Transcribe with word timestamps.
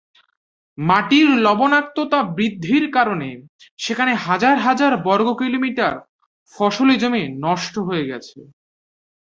মাটির 0.77 1.27
লবণাক্ততা 1.37 2.19
বৃদ্ধির 2.35 2.85
কারণে 2.91 3.29
সেখানে 3.79 4.11
হাজার 4.25 4.55
হাজার 4.57 4.91
বর্গকিলোমিটার 5.05 5.93
ফসলি 6.53 6.95
জমি 6.97 7.23
নষ্ট 7.45 7.75
হয়ে 7.87 8.05
গেছে। 8.05 8.37